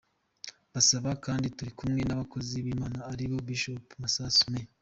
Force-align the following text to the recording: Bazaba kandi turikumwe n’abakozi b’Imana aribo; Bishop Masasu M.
Bazaba 0.73 1.09
kandi 1.25 1.47
turikumwe 1.57 2.01
n’abakozi 2.05 2.55
b’Imana 2.65 2.99
aribo; 3.11 3.37
Bishop 3.47 3.85
Masasu 4.01 4.43
M. 4.51 4.53